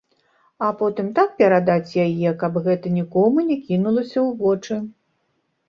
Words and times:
А 0.67 0.69
потым 0.79 1.11
так 1.19 1.35
перадаць 1.41 1.91
яе, 2.07 2.33
каб 2.41 2.57
гэта 2.69 2.95
нікому 2.97 3.47
не 3.53 3.61
кінулася 3.71 4.15
ў 4.15 4.27
вочы. 4.43 4.83